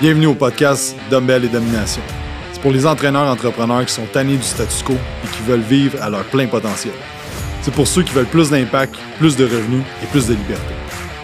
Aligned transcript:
Bienvenue 0.00 0.26
au 0.26 0.34
podcast 0.34 0.94
Dumbbell 1.10 1.44
et 1.44 1.48
Domination. 1.48 2.02
C'est 2.52 2.62
pour 2.62 2.70
les 2.70 2.86
entraîneurs 2.86 3.26
entrepreneurs 3.26 3.84
qui 3.84 3.92
sont 3.92 4.06
tannés 4.06 4.36
du 4.36 4.44
statu 4.44 4.84
quo 4.84 4.92
et 4.92 5.36
qui 5.36 5.42
veulent 5.42 5.58
vivre 5.58 6.00
à 6.00 6.08
leur 6.08 6.22
plein 6.26 6.46
potentiel. 6.46 6.94
C'est 7.62 7.74
pour 7.74 7.88
ceux 7.88 8.04
qui 8.04 8.12
veulent 8.12 8.26
plus 8.26 8.48
d'impact, 8.48 8.94
plus 9.18 9.36
de 9.36 9.42
revenus 9.42 9.82
et 10.00 10.06
plus 10.06 10.28
de 10.28 10.34
liberté. 10.34 10.72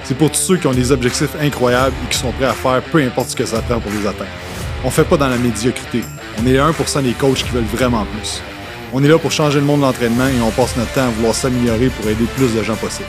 C'est 0.02 0.18
pour 0.18 0.29
tous 0.32 0.40
ceux 0.40 0.56
qui 0.56 0.66
ont 0.66 0.72
des 0.72 0.90
objectifs 0.90 1.37
incroyables 1.40 1.95
et 2.04 2.12
qui 2.12 2.18
sont 2.18 2.32
prêts 2.32 2.46
à 2.46 2.52
faire 2.52 2.82
peu 2.90 2.98
importe 2.98 3.29
ce 3.29 3.37
que 3.37 3.46
ça 3.46 3.62
prend 3.62 3.79
pour 3.79 3.92
les 3.92 4.09
atteindre. 4.09 4.30
On 4.82 4.91
fait 4.91 5.04
pas 5.04 5.18
dans 5.18 5.29
la 5.29 5.38
médiocrité. 5.38 6.02
On 6.43 6.45
est 6.45 6.54
les 6.54 6.59
1% 6.59 7.02
des 7.04 7.12
coachs 7.12 7.45
qui 7.45 7.50
veulent 7.50 7.62
vraiment 7.72 8.04
plus. 8.06 8.43
On 8.93 9.04
est 9.04 9.09
là 9.09 9.18
pour 9.18 9.30
changer 9.30 9.61
le 9.61 9.66
monde 9.66 9.82
de 9.82 9.86
l'entraînement 9.86 10.27
et 10.27 10.41
on 10.45 10.50
passe 10.50 10.77
notre 10.77 10.93
temps 10.95 11.06
à 11.06 11.11
vouloir 11.11 11.32
s'améliorer 11.32 11.91
pour 11.91 12.11
aider 12.11 12.25
plus 12.36 12.52
de 12.52 12.62
gens 12.64 12.75
possible. 12.75 13.09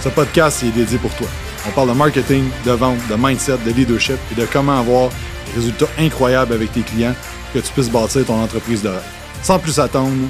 Ce 0.00 0.08
podcast 0.08 0.62
est 0.62 0.70
dédié 0.70 0.96
pour 0.96 1.14
toi. 1.16 1.28
On 1.64 1.70
parle 1.70 1.90
de 1.90 1.94
marketing, 1.94 2.42
de 2.66 2.72
vente, 2.72 2.98
de 3.08 3.14
mindset, 3.16 3.58
de 3.58 3.70
leadership 3.70 4.18
et 4.32 4.34
de 4.34 4.44
comment 4.52 4.80
avoir 4.80 5.10
des 5.46 5.52
résultats 5.60 5.86
incroyables 5.96 6.54
avec 6.54 6.72
tes 6.72 6.82
clients 6.82 7.14
que 7.54 7.60
tu 7.60 7.72
puisses 7.72 7.90
bâtir 7.90 8.26
ton 8.26 8.34
entreprise 8.34 8.82
de 8.82 8.88
rêve. 8.88 9.06
Sans 9.44 9.60
plus 9.60 9.78
attendre, 9.78 10.28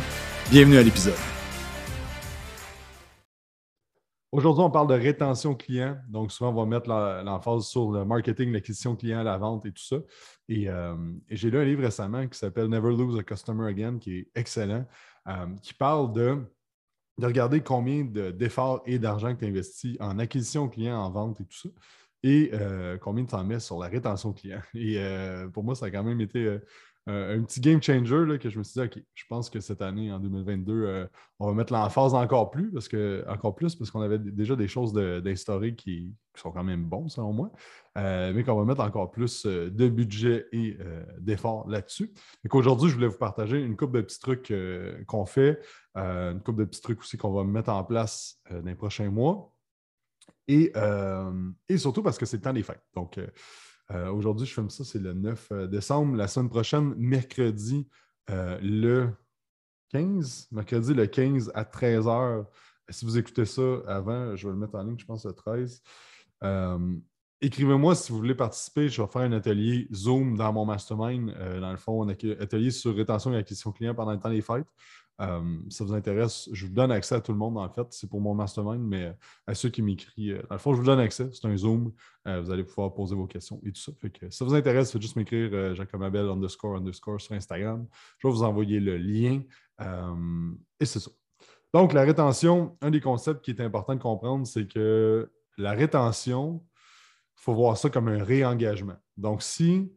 bienvenue 0.50 0.76
à 0.76 0.82
l'épisode. 0.82 1.16
Aujourd'hui, 4.30 4.62
on 4.62 4.70
parle 4.70 4.88
de 4.88 4.94
rétention 4.94 5.54
client. 5.54 5.96
Donc, 6.06 6.32
souvent, 6.32 6.50
on 6.50 6.54
va 6.54 6.66
mettre 6.66 6.88
l'emphase 7.24 7.64
sur 7.64 7.90
le 7.90 8.04
marketing, 8.04 8.52
l'acquisition 8.52 8.94
client, 8.94 9.22
la 9.22 9.38
vente 9.38 9.64
et 9.64 9.72
tout 9.72 9.82
ça. 9.82 9.96
Et, 10.50 10.68
euh, 10.68 10.94
j'ai 11.30 11.50
lu 11.50 11.58
un 11.58 11.64
livre 11.64 11.82
récemment 11.82 12.26
qui 12.28 12.38
s'appelle 12.38 12.66
Never 12.66 12.90
Lose 12.90 13.18
a 13.18 13.22
Customer 13.22 13.68
Again, 13.68 13.98
qui 13.98 14.18
est 14.18 14.28
excellent, 14.34 14.84
euh, 15.28 15.46
qui 15.62 15.72
parle 15.72 16.12
de 16.12 16.38
de 17.22 17.26
regarder 17.26 17.60
combien 17.60 18.02
d'efforts 18.02 18.82
et 18.84 18.98
d'argent 18.98 19.32
que 19.32 19.38
tu 19.38 19.46
investis 19.46 19.96
en 20.00 20.18
acquisition 20.18 20.68
client, 20.68 20.98
en 20.98 21.08
vente 21.08 21.40
et 21.40 21.44
tout 21.44 21.56
ça, 21.56 21.68
et 22.24 22.50
euh, 22.52 22.98
combien 22.98 23.24
tu 23.24 23.36
en 23.36 23.44
mets 23.44 23.60
sur 23.60 23.78
la 23.78 23.86
rétention 23.86 24.32
client. 24.32 24.60
Et 24.74 24.96
euh, 24.98 25.48
pour 25.48 25.62
moi, 25.62 25.76
ça 25.76 25.86
a 25.86 25.90
quand 25.90 26.02
même 26.02 26.20
été 26.20 26.58
euh, 27.08 27.38
un 27.38 27.42
petit 27.42 27.60
game 27.60 27.82
changer 27.82 28.38
que 28.38 28.48
je 28.48 28.58
me 28.58 28.64
suis 28.64 28.80
dit, 28.80 28.86
OK, 28.86 29.02
je 29.14 29.24
pense 29.28 29.50
que 29.50 29.60
cette 29.60 29.82
année, 29.82 30.12
en 30.12 30.18
2022, 30.18 31.08
on 31.38 31.46
va 31.46 31.52
mettre 31.54 31.72
l'emphase 31.72 32.14
encore 32.14 32.50
plus, 32.50 32.70
parce 32.70 32.88
que 32.88 33.24
encore 33.28 33.54
plus, 33.54 33.74
parce 33.74 33.90
qu'on 33.90 34.02
avait 34.02 34.18
déjà 34.18 34.56
des 34.56 34.68
choses 34.68 34.92
d'instaurer 34.92 35.74
qui, 35.74 36.14
sont 36.34 36.50
quand 36.50 36.64
même 36.64 36.84
bons, 36.84 37.08
selon 37.08 37.32
moi, 37.32 37.52
mais 37.96 38.42
qu'on 38.42 38.56
va 38.56 38.64
mettre 38.64 38.80
encore 38.80 39.10
plus 39.10 39.44
de 39.44 39.88
budget 39.88 40.46
et 40.52 40.78
d'efforts 41.18 41.68
là-dessus. 41.68 42.12
Et 42.44 42.48
qu'aujourd'hui, 42.48 42.88
je 42.88 42.94
voulais 42.94 43.08
vous 43.08 43.18
partager 43.18 43.60
une 43.60 43.76
couple 43.76 43.96
de 43.96 44.00
petits 44.02 44.20
trucs 44.20 44.52
qu'on 45.06 45.26
fait 45.26 45.60
euh, 45.96 46.32
une 46.32 46.40
couple 46.40 46.60
de 46.60 46.64
petits 46.64 46.80
trucs 46.80 47.00
aussi 47.00 47.18
qu'on 47.18 47.32
va 47.32 47.44
mettre 47.44 47.68
en 47.68 47.84
place 47.84 48.40
euh, 48.50 48.60
dans 48.60 48.68
les 48.68 48.74
prochains 48.74 49.10
mois. 49.10 49.52
Et, 50.48 50.72
euh, 50.76 51.50
et 51.68 51.76
surtout 51.76 52.02
parce 52.02 52.18
que 52.18 52.26
c'est 52.26 52.38
le 52.38 52.42
temps 52.42 52.52
des 52.52 52.62
fêtes. 52.62 52.82
Donc, 52.94 53.20
aujourd'hui, 54.12 54.46
je 54.46 54.54
filme 54.54 54.70
ça, 54.70 54.84
c'est 54.84 54.98
le 54.98 55.12
9 55.12 55.68
décembre. 55.68 56.16
La 56.16 56.28
semaine 56.28 56.48
prochaine, 56.48 56.94
mercredi, 56.96 57.88
le 58.28 59.10
15, 59.90 60.48
mercredi 60.52 60.94
le 60.94 61.06
15 61.06 61.52
à 61.54 61.64
13h. 61.64 62.46
Si 62.88 63.04
vous 63.04 63.18
écoutez 63.18 63.44
ça 63.44 63.62
avant, 63.86 64.34
je 64.36 64.46
vais 64.46 64.52
le 64.52 64.58
mettre 64.58 64.74
en 64.74 64.82
ligne, 64.82 64.98
je 64.98 65.04
pense, 65.04 65.24
le 65.24 65.32
13. 65.32 65.82
Écrivez-moi 67.40 67.94
si 67.96 68.12
vous 68.12 68.18
voulez 68.18 68.34
participer. 68.36 68.88
Je 68.88 69.02
vais 69.02 69.08
faire 69.08 69.22
un 69.22 69.32
atelier 69.32 69.88
Zoom 69.92 70.36
dans 70.36 70.52
mon 70.52 70.64
mastermind. 70.64 71.34
dans 71.60 71.70
le 71.72 71.76
fond, 71.76 72.02
un 72.02 72.08
atelier 72.08 72.70
sur 72.70 72.94
rétention 72.94 73.32
et 73.32 73.36
acquisition 73.36 73.72
client 73.72 73.94
pendant 73.94 74.12
le 74.12 74.18
temps 74.18 74.30
des 74.30 74.42
fêtes. 74.42 74.66
Euh, 75.20 75.58
ça 75.68 75.84
vous 75.84 75.94
intéresse, 75.94 76.48
je 76.52 76.66
vous 76.66 76.72
donne 76.72 76.90
accès 76.90 77.14
à 77.14 77.20
tout 77.20 77.32
le 77.32 77.38
monde, 77.38 77.58
en 77.58 77.68
fait. 77.68 77.86
C'est 77.90 78.08
pour 78.08 78.20
mon 78.20 78.34
mastermind, 78.34 78.82
mais 78.82 79.14
à 79.46 79.54
ceux 79.54 79.68
qui 79.68 79.82
m'écrivent, 79.82 80.36
euh, 80.36 80.42
dans 80.48 80.54
le 80.54 80.58
fond, 80.58 80.72
je 80.72 80.78
vous 80.80 80.86
donne 80.86 81.00
accès. 81.00 81.28
C'est 81.32 81.46
un 81.46 81.56
Zoom. 81.56 81.92
Euh, 82.26 82.40
vous 82.40 82.50
allez 82.50 82.64
pouvoir 82.64 82.92
poser 82.94 83.14
vos 83.14 83.26
questions 83.26 83.60
et 83.64 83.72
tout 83.72 83.80
ça. 83.80 83.92
Si 84.02 84.36
ça 84.36 84.44
vous 84.44 84.54
intéresse, 84.54 84.90
faites 84.90 85.02
juste 85.02 85.16
m'écrire 85.16 85.74
Jacomabel 85.74 86.28
underscore 86.28 86.76
underscore 86.76 87.20
sur 87.20 87.34
Instagram. 87.34 87.86
Je 88.18 88.26
vais 88.26 88.32
vous 88.32 88.42
envoyer 88.42 88.80
le 88.80 88.96
lien. 88.96 89.42
et 90.80 90.84
c'est 90.84 91.00
ça. 91.00 91.10
Donc, 91.74 91.92
la 91.92 92.02
rétention, 92.02 92.76
un 92.80 92.90
des 92.90 93.00
concepts 93.00 93.42
qui 93.44 93.52
est 93.52 93.60
important 93.60 93.94
de 93.94 94.00
comprendre, 94.00 94.46
c'est 94.46 94.66
que 94.66 95.30
la 95.56 95.72
rétention, 95.72 96.62
il 97.38 97.42
faut 97.42 97.54
voir 97.54 97.76
ça 97.78 97.90
comme 97.90 98.08
un 98.08 98.22
réengagement. 98.22 98.96
Donc, 99.16 99.42
si, 99.42 99.90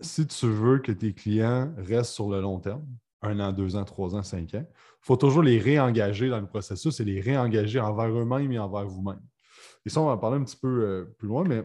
si 0.00 0.26
tu 0.26 0.46
veux 0.46 0.78
que 0.78 0.92
tes 0.92 1.14
clients 1.14 1.72
restent 1.78 2.12
sur 2.12 2.28
le 2.28 2.40
long 2.40 2.60
terme, 2.60 2.84
un 3.22 3.40
an, 3.40 3.52
deux 3.52 3.76
ans, 3.76 3.84
trois 3.84 4.14
ans, 4.14 4.22
cinq 4.22 4.54
ans. 4.54 4.66
Il 4.66 5.06
faut 5.06 5.16
toujours 5.16 5.42
les 5.42 5.58
réengager 5.58 6.28
dans 6.28 6.40
le 6.40 6.46
processus 6.46 7.00
et 7.00 7.04
les 7.04 7.20
réengager 7.20 7.80
envers 7.80 8.08
eux-mêmes 8.08 8.52
et 8.52 8.58
envers 8.58 8.86
vous-même. 8.86 9.20
Et 9.84 9.88
ça, 9.88 10.00
on 10.00 10.06
va 10.06 10.12
en 10.12 10.18
parler 10.18 10.38
un 10.38 10.44
petit 10.44 10.56
peu 10.56 10.84
euh, 10.84 11.04
plus 11.18 11.28
loin, 11.28 11.44
mais 11.44 11.64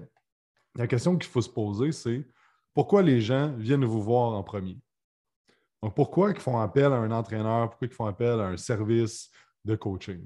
la 0.75 0.87
question 0.87 1.17
qu'il 1.17 1.29
faut 1.29 1.41
se 1.41 1.49
poser, 1.49 1.91
c'est 1.91 2.25
pourquoi 2.73 3.01
les 3.01 3.19
gens 3.19 3.53
viennent 3.57 3.85
vous 3.85 4.01
voir 4.01 4.33
en 4.33 4.43
premier? 4.43 4.79
Donc, 5.81 5.95
pourquoi 5.95 6.31
ils 6.31 6.39
font 6.39 6.59
appel 6.59 6.85
à 6.85 6.97
un 6.97 7.11
entraîneur? 7.11 7.69
Pourquoi 7.69 7.87
ils 7.87 7.93
font 7.93 8.05
appel 8.05 8.39
à 8.39 8.47
un 8.47 8.57
service 8.57 9.29
de 9.65 9.75
coaching? 9.75 10.23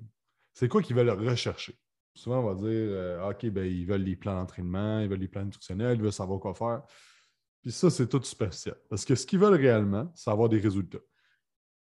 C'est 0.54 0.68
quoi 0.68 0.82
qu'ils 0.82 0.96
veulent 0.96 1.10
rechercher? 1.10 1.78
Souvent, 2.14 2.40
on 2.40 2.54
va 2.54 2.56
dire 2.56 2.68
euh, 2.70 3.30
OK, 3.30 3.46
ben, 3.48 3.66
ils 3.66 3.86
veulent 3.86 4.04
les 4.04 4.16
plans 4.16 4.36
d'entraînement, 4.36 5.00
ils 5.00 5.10
veulent 5.10 5.20
les 5.20 5.28
plans 5.28 5.44
nutritionnels, 5.44 5.98
ils 5.98 6.02
veulent 6.02 6.14
savoir 6.14 6.40
quoi 6.40 6.54
faire. 6.54 6.84
Puis 7.62 7.72
ça, 7.72 7.90
c'est 7.90 8.08
tout 8.08 8.22
superficiel. 8.24 8.76
Parce 8.90 9.04
que 9.04 9.16
ce 9.16 9.26
qu'ils 9.26 9.40
veulent 9.40 9.60
réellement, 9.60 10.12
c'est 10.14 10.30
avoir 10.30 10.50
des 10.50 10.60
résultats. 10.60 11.00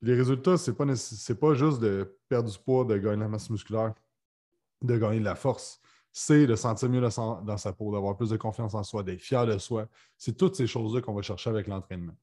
Les 0.03 0.15
résultats, 0.15 0.57
ce 0.57 0.71
n'est 0.71 0.77
pas, 0.77 0.87
pas 0.87 1.55
juste 1.55 1.81
de 1.81 2.19
perdre 2.29 2.51
du 2.51 2.59
poids, 2.59 2.85
de 2.85 2.97
gagner 2.97 3.21
la 3.21 3.29
masse 3.29 3.51
musculaire, 3.51 3.95
de 4.83 4.97
gagner 4.97 5.21
de 5.21 5.25
la 5.25 5.35
force. 5.35 5.81
C'est 6.13 6.47
de 6.47 6.57
sentir 6.57 6.89
mieux 6.89 7.01
dans 7.01 7.57
sa 7.57 7.73
peau, 7.73 7.93
d'avoir 7.93 8.17
plus 8.17 8.31
de 8.31 8.37
confiance 8.37 8.75
en 8.75 8.83
soi, 8.83 9.03
d'être 9.03 9.21
fier 9.21 9.47
de 9.47 9.59
soi. 9.59 9.87
C'est 10.17 10.37
toutes 10.37 10.57
ces 10.57 10.67
choses-là 10.67 11.03
qu'on 11.03 11.15
va 11.15 11.23
chercher 11.23 11.51
avec 11.51 11.67
l'entraînement. 11.67 12.17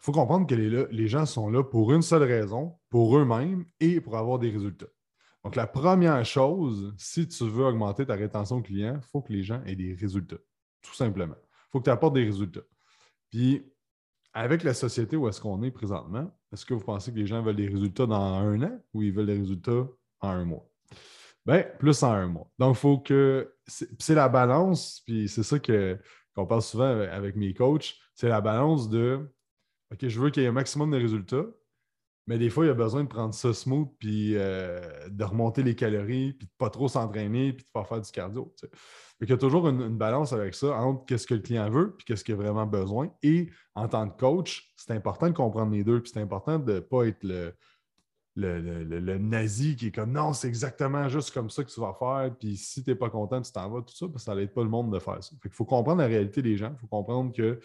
Il 0.00 0.04
faut 0.04 0.12
comprendre 0.12 0.46
que 0.46 0.54
les, 0.54 0.86
les, 0.90 1.08
gens 1.08 1.26
sont 1.26 1.50
là 1.50 1.64
pour 1.64 1.92
une 1.92 2.02
seule 2.02 2.22
raison, 2.22 2.78
pour 2.88 3.18
eux-mêmes 3.18 3.66
et 3.80 4.00
pour 4.00 4.16
avoir 4.16 4.38
des 4.38 4.48
résultats. 4.48 4.86
Donc, 5.44 5.56
la 5.56 5.66
première 5.66 6.24
chose, 6.24 6.94
si 6.96 7.26
tu 7.26 7.44
veux 7.48 7.64
augmenter 7.64 8.06
ta 8.06 8.14
rétention 8.14 8.62
client, 8.62 8.94
il 8.96 9.06
faut 9.06 9.20
que 9.20 9.32
les 9.32 9.42
gens 9.42 9.62
aient 9.64 9.76
des 9.76 9.94
résultats, 9.94 10.38
tout 10.82 10.94
simplement. 10.94 11.34
Il 11.36 11.70
faut 11.72 11.80
que 11.80 11.84
tu 11.84 11.90
apportes 11.90 12.14
des 12.14 12.24
résultats. 12.24 12.62
Puis, 13.30 13.70
avec 14.32 14.62
la 14.62 14.72
société 14.72 15.16
où 15.16 15.28
est-ce 15.28 15.40
qu'on 15.40 15.62
est 15.62 15.70
présentement, 15.70 16.30
est-ce 16.52 16.64
que 16.64 16.74
vous 16.74 16.84
pensez 16.84 17.12
que 17.12 17.18
les 17.18 17.26
gens 17.26 17.42
veulent 17.42 17.56
des 17.56 17.68
résultats 17.68 18.06
dans 18.06 18.20
un 18.20 18.62
an 18.62 18.80
ou 18.94 19.02
ils 19.02 19.12
veulent 19.12 19.26
des 19.26 19.38
résultats 19.38 19.86
en 20.20 20.28
un 20.28 20.44
mois? 20.44 20.68
Bien, 21.44 21.64
plus 21.78 22.02
en 22.02 22.12
un 22.12 22.26
mois. 22.26 22.50
Donc, 22.58 22.76
il 22.76 22.78
faut 22.78 22.98
que. 22.98 23.54
C'est 23.66 24.14
la 24.14 24.28
balance, 24.28 25.02
puis 25.04 25.28
c'est 25.28 25.42
ça 25.42 25.58
qu'on 25.58 26.46
parle 26.46 26.62
souvent 26.62 27.00
avec 27.00 27.36
mes 27.36 27.52
coachs, 27.52 27.94
c'est 28.14 28.28
la 28.28 28.40
balance 28.40 28.88
de 28.88 29.28
OK, 29.92 30.06
je 30.06 30.20
veux 30.20 30.30
qu'il 30.30 30.42
y 30.42 30.46
ait 30.46 30.48
un 30.48 30.52
maximum 30.52 30.90
de 30.90 30.96
résultats, 30.96 31.44
mais 32.28 32.36
des 32.36 32.50
fois, 32.50 32.66
il 32.66 32.68
y 32.68 32.70
a 32.70 32.74
besoin 32.74 33.04
de 33.04 33.08
prendre 33.08 33.32
ça 33.32 33.54
smooth, 33.54 33.88
puis 33.98 34.36
euh, 34.36 35.08
de 35.08 35.24
remonter 35.24 35.62
les 35.62 35.74
calories, 35.74 36.34
puis 36.34 36.46
de 36.46 36.52
ne 36.52 36.58
pas 36.58 36.68
trop 36.68 36.86
s'entraîner, 36.86 37.54
puis 37.54 37.64
de 37.64 37.70
pas 37.72 37.84
faire 37.84 38.02
du 38.02 38.10
cardio. 38.10 38.54
Il 39.22 39.30
y 39.30 39.32
a 39.32 39.38
toujours 39.38 39.66
une, 39.66 39.96
balance 39.96 40.34
avec 40.34 40.54
ça 40.54 40.78
entre 40.78 41.06
qu'est-ce 41.06 41.26
que 41.26 41.32
le 41.32 41.40
client 41.40 41.70
veut 41.70 41.96
et 41.98 42.02
qu'est-ce 42.04 42.22
qu'il 42.22 42.34
a 42.34 42.36
vraiment 42.36 42.66
besoin. 42.66 43.10
Et 43.22 43.48
en 43.74 43.88
tant 43.88 44.06
que 44.10 44.20
coach, 44.20 44.74
c'est 44.76 44.92
important 44.92 45.28
de 45.28 45.32
comprendre 45.32 45.72
les 45.72 45.82
deux. 45.82 46.02
Puis 46.02 46.12
c'est 46.12 46.20
important 46.20 46.58
de 46.58 46.74
ne 46.74 46.80
pas 46.80 47.04
être 47.04 47.24
le, 47.24 47.54
le, 48.36 49.18
nazi 49.18 49.74
qui 49.74 49.86
est 49.86 49.92
comme 49.92 50.12
non, 50.12 50.34
c'est 50.34 50.48
exactement 50.48 51.08
juste 51.08 51.32
comme 51.32 51.48
ça 51.48 51.64
que 51.64 51.70
tu 51.70 51.80
vas 51.80 51.94
faire. 51.98 52.30
Puis 52.38 52.58
si 52.58 52.84
tu 52.84 52.90
n'es 52.90 52.96
pas 52.96 53.08
content, 53.08 53.40
tu 53.40 53.50
t'en 53.52 53.70
vas, 53.70 53.80
tout 53.80 53.96
ça, 53.96 54.06
parce 54.06 54.24
que 54.24 54.30
ça 54.30 54.34
n'aide 54.34 54.52
pas 54.52 54.62
le 54.62 54.68
monde 54.68 54.92
de 54.92 54.98
faire 54.98 55.24
ça. 55.24 55.34
il 55.42 55.50
faut 55.50 55.64
comprendre 55.64 56.02
la 56.02 56.08
réalité 56.08 56.42
des 56.42 56.58
gens. 56.58 56.72
Il 56.74 56.78
faut 56.78 56.88
comprendre 56.88 57.32
que. 57.32 57.58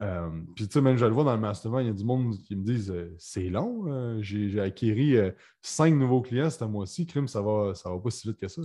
Euh, 0.00 0.30
puis 0.54 0.68
tu 0.68 0.74
sais, 0.74 0.80
même 0.80 0.96
je 0.96 1.04
le 1.04 1.12
vois 1.12 1.24
dans 1.24 1.34
le 1.34 1.40
mastermind, 1.40 1.84
il 1.84 1.88
y 1.88 1.90
a 1.90 1.94
du 1.94 2.04
monde 2.04 2.36
qui 2.38 2.54
me 2.54 2.62
disent 2.62 2.90
euh, 2.90 3.12
c'est 3.18 3.48
long, 3.48 3.84
euh, 3.88 4.18
j'ai 4.22 4.60
acquis 4.60 4.94
cinq 5.60 5.94
nouveaux 5.94 6.22
clients 6.22 6.50
ce 6.50 6.64
mois-ci, 6.64 7.04
crime, 7.06 7.26
ça 7.26 7.42
va, 7.42 7.74
ça 7.74 7.90
va 7.90 7.98
pas 7.98 8.10
si 8.10 8.28
vite 8.28 8.38
que 8.38 8.48
ça. 8.48 8.62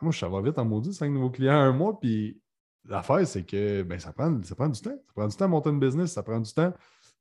Moi, 0.00 0.12
ça 0.12 0.28
va 0.28 0.40
vite 0.40 0.58
en 0.58 0.64
maudit, 0.64 0.94
cinq 0.94 1.10
nouveaux 1.10 1.30
clients 1.30 1.54
un 1.54 1.72
mois. 1.72 1.98
Puis 2.00 2.40
l'affaire, 2.88 3.26
c'est 3.26 3.44
que 3.44 3.82
ben, 3.82 3.98
ça, 3.98 4.12
prend, 4.12 4.40
ça 4.42 4.54
prend 4.54 4.68
du 4.68 4.80
temps. 4.80 4.96
Ça 5.06 5.12
prend 5.14 5.26
du 5.26 5.36
temps 5.36 5.44
à 5.46 5.48
monter 5.48 5.70
une 5.70 5.80
business, 5.80 6.12
ça 6.12 6.22
prend 6.22 6.40
du 6.40 6.52
temps 6.52 6.72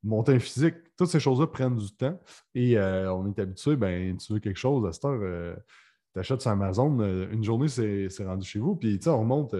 monter 0.04 0.34
un 0.34 0.39
physique. 0.39 0.75
Toutes 0.98 1.07
ces 1.10 1.19
choses-là 1.19 1.48
prennent 1.48 1.78
du 1.78 1.92
temps. 1.96 2.19
Et 2.54 2.78
on 2.80 3.28
est 3.28 3.39
habitué, 3.39 3.75
ben, 3.75 4.16
tu 4.18 4.34
veux 4.34 4.39
quelque 4.39 4.60
chose, 4.60 4.86
à 4.86 4.94
cette 4.94 5.06
heure, 5.06 5.57
tu 6.13 6.19
achètes 6.19 6.42
sur 6.42 6.51
Amazon, 6.51 7.00
une 7.00 7.44
journée, 7.44 7.68
c'est 7.68 8.25
rendu 8.25 8.48
chez 8.48 8.60
vous. 8.60 8.75
Puis 8.75 9.00
on 9.07 9.19
remonte. 9.19 9.56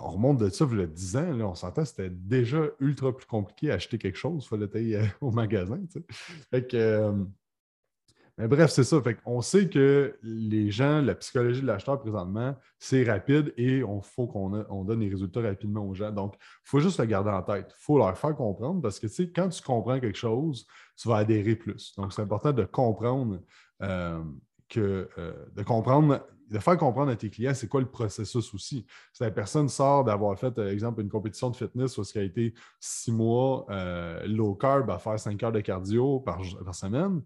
On 0.00 0.10
remonte 0.10 0.38
de 0.38 0.48
ça, 0.48 0.66
y 0.70 0.80
a 0.80 0.86
10 0.86 1.16
ans, 1.16 1.32
là, 1.32 1.46
on 1.46 1.54
s'entend, 1.54 1.84
c'était 1.84 2.10
déjà 2.10 2.62
ultra 2.80 3.16
plus 3.16 3.26
compliqué 3.26 3.70
à 3.70 3.74
acheter 3.74 3.98
quelque 3.98 4.18
chose. 4.18 4.44
Il 4.44 4.48
fallait 4.48 4.76
aller 4.76 5.10
au 5.20 5.30
magasin. 5.30 5.80
Fait 6.50 6.66
que, 6.66 7.12
mais 8.38 8.48
bref, 8.48 8.70
c'est 8.70 8.84
ça. 8.84 9.00
On 9.26 9.42
sait 9.42 9.68
que 9.68 10.18
les 10.22 10.70
gens, 10.70 11.02
la 11.02 11.14
psychologie 11.14 11.60
de 11.60 11.66
l'acheteur 11.66 12.00
présentement, 12.00 12.56
c'est 12.78 13.04
rapide 13.04 13.52
et 13.58 13.78
il 13.78 14.00
faut 14.02 14.26
qu'on 14.26 14.84
donne 14.84 15.00
les 15.00 15.10
résultats 15.10 15.42
rapidement 15.42 15.86
aux 15.86 15.94
gens. 15.94 16.10
Donc, 16.10 16.36
il 16.40 16.68
faut 16.68 16.80
juste 16.80 16.98
le 16.98 17.04
garder 17.04 17.30
en 17.30 17.42
tête. 17.42 17.66
Il 17.68 17.82
faut 17.82 17.98
leur 17.98 18.16
faire 18.16 18.34
comprendre 18.34 18.80
parce 18.80 18.98
que 18.98 19.06
quand 19.24 19.50
tu 19.50 19.62
comprends 19.62 20.00
quelque 20.00 20.18
chose, 20.18 20.66
tu 20.96 21.08
vas 21.08 21.16
adhérer 21.16 21.56
plus. 21.56 21.94
Donc, 21.96 22.12
c'est 22.12 22.22
important 22.22 22.52
de 22.52 22.64
comprendre 22.64 23.42
euh, 23.82 24.24
que 24.72 25.08
de 25.54 25.62
comprendre, 25.62 26.26
de 26.50 26.58
faire 26.58 26.76
comprendre 26.76 27.10
à 27.10 27.16
tes 27.16 27.30
clients 27.30 27.54
c'est 27.54 27.68
quoi 27.68 27.80
le 27.80 27.90
processus 27.90 28.54
aussi. 28.54 28.86
Si 29.12 29.22
la 29.22 29.30
personne 29.30 29.68
sort 29.68 30.04
d'avoir 30.04 30.38
fait, 30.38 30.50
par 30.50 30.66
exemple, 30.66 31.00
une 31.00 31.08
compétition 31.08 31.50
de 31.50 31.56
fitness 31.56 31.98
où 31.98 32.04
ce 32.04 32.18
a 32.18 32.22
été 32.22 32.54
six 32.80 33.12
mois 33.12 33.66
low 34.26 34.54
carb 34.54 34.90
à 34.90 34.98
faire 34.98 35.18
cinq 35.18 35.42
heures 35.42 35.52
de 35.52 35.60
cardio 35.60 36.20
par, 36.20 36.40
semaine, 36.74 37.22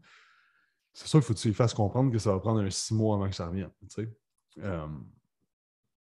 c'est 0.93 1.09
sûr 1.09 1.21
qu'il 1.21 1.27
faut 1.27 1.35
que 1.35 1.39
tu 1.39 1.53
fasses 1.53 1.75
comprendre 1.75 2.11
que 2.11 2.19
ça 2.19 2.33
va 2.33 2.41
prendre 2.41 2.61
un 2.61 2.71
six 2.71 2.95
mois 2.95 3.17
avant 3.17 3.29
que 3.29 3.35
ça 3.35 3.47
revienne. 3.47 3.71
Euh, 4.63 4.87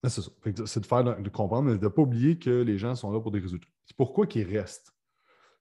c'est 0.03 0.21
ça. 0.21 0.31
C'est 0.65 0.79
de 0.79 0.85
faire 0.85 1.03
de 1.03 1.29
comprendre, 1.29 1.69
mais 1.69 1.77
de 1.77 1.83
ne 1.83 1.89
pas 1.89 2.01
oublier 2.01 2.37
que 2.37 2.61
les 2.61 2.77
gens 2.77 2.95
sont 2.95 3.11
là 3.11 3.19
pour 3.19 3.31
des 3.31 3.39
résultats. 3.39 3.67
C'est 3.85 3.97
pourquoi 3.97 4.25
qu'ils 4.25 4.47
restent. 4.47 4.93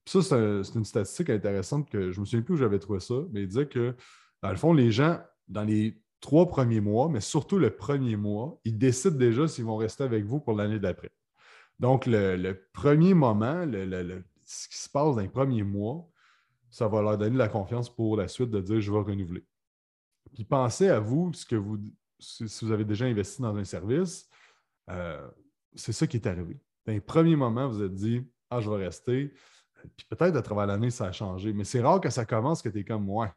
Ça, 0.07 0.23
c'est 0.23 0.75
une 0.75 0.85
statistique 0.85 1.31
intéressante 1.31 1.89
que 1.89 2.13
je 2.13 2.21
me 2.21 2.27
souviens 2.27 2.43
plus 2.43 2.55
où 2.55 2.57
j'avais 2.59 2.79
trouvé 2.79 3.01
ça, 3.01 3.15
mais 3.33 3.43
il 3.43 3.49
disait 3.49 3.67
que, 3.67 3.97
dans 4.43 4.51
le 4.51 4.57
fond, 4.57 4.73
les 4.73 4.93
gens, 4.93 5.19
dans 5.49 5.64
les 5.64 6.00
trois 6.20 6.49
premiers 6.49 6.81
mois, 6.81 7.08
mais 7.08 7.20
surtout 7.20 7.58
le 7.58 7.76
premier 7.76 8.17
mois, 8.17 8.58
ils 8.64 8.79
décident 8.79 9.17
déjà 9.17 9.46
s'ils 9.46 9.64
vont 9.64 9.76
rester 9.76 10.05
avec 10.05 10.25
vous 10.25 10.41
pour 10.41 10.55
l'année 10.55 10.79
d'après. 10.79 11.11
Donc, 11.79 12.06
le, 12.06 12.52
premier 12.73 13.14
moment, 13.14 13.64
ce 13.64 14.69
qui 14.69 14.79
se 14.79 14.88
passe 14.88 15.17
dans 15.17 15.20
les 15.20 15.29
premiers 15.29 15.62
mois, 15.62 16.08
ça 16.70 16.88
va 16.88 17.02
leur 17.02 17.19
donner 17.19 17.37
la 17.37 17.49
confiance 17.49 17.94
pour 17.94 18.17
la 18.17 18.26
suite 18.29 18.50
de 18.50 18.61
dire 18.61 18.81
je 18.81 18.91
vais 18.91 18.99
renouveler. 18.99 19.44
Puis 20.32 20.44
pensez 20.44 20.88
à 20.88 20.99
vous, 20.99 21.32
ce 21.32 21.44
que 21.44 21.56
vous, 21.56 21.79
si 22.19 22.64
vous 22.64 22.73
avez 22.73 22.85
déjà 22.85 23.05
investi 23.05 23.43
dans 23.43 23.56
un 23.56 23.64
service, 23.64 24.29
euh, 24.91 25.29
c'est 25.75 25.93
ça 25.93 26.06
qui 26.06 26.17
est 26.17 26.26
arrivé. 26.26 26.61
Dans 26.87 26.93
les 26.93 27.00
premiers 27.00 27.37
moments, 27.37 27.69
vous 27.69 27.82
êtes 27.82 27.94
dit 27.94 28.26
Ah, 28.50 28.61
je 28.61 28.70
vais 28.70 28.85
rester. 28.85 29.32
Puis 29.96 30.06
peut-être 30.08 30.37
à 30.37 30.43
travers 30.43 30.67
l'année, 30.67 30.91
ça 30.91 31.06
a 31.06 31.12
changé. 31.12 31.52
Mais 31.52 31.64
c'est 31.64 31.81
rare 31.81 32.00
que 32.00 32.11
ça 32.11 32.25
commence 32.25 32.62
que 32.62 32.69
tu 32.69 32.81
es 32.81 32.85
comme 32.85 33.05
moi. 33.05 33.35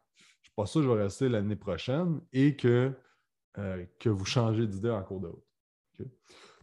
Pas 0.57 0.65
sûr 0.65 0.81
je 0.81 0.89
vais 0.89 1.03
rester 1.03 1.29
l'année 1.29 1.55
prochaine 1.55 2.19
et 2.33 2.55
que, 2.55 2.91
euh, 3.59 3.85
que 3.99 4.09
vous 4.09 4.25
changez 4.25 4.65
d'idée 4.65 4.89
en 4.89 5.03
cours 5.03 5.21
de 5.21 5.27
route. 5.27 5.43